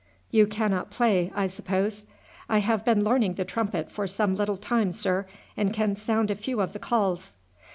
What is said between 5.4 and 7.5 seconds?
and can sound a few of the calls."